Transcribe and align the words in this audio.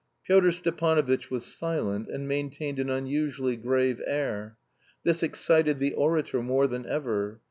Pyotr 0.25 0.51
Stepanovitch 0.51 1.29
was 1.29 1.45
silent, 1.45 2.07
and 2.07 2.27
maintained 2.27 2.79
an 2.79 2.89
unusually 2.89 3.55
grave 3.55 4.01
air. 4.07 4.57
This 5.03 5.21
excited 5.21 5.77
the 5.77 5.93
orator 5.93 6.41
more 6.41 6.65
than 6.65 6.87
ever. 6.87 7.39